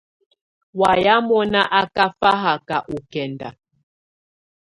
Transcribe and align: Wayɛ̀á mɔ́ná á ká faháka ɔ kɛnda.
Wayɛ̀á 0.79 1.15
mɔ́ná 1.27 1.61
á 1.77 1.81
ká 1.95 2.05
faháka 2.19 2.77
ɔ 2.93 2.95
kɛnda. 3.11 3.49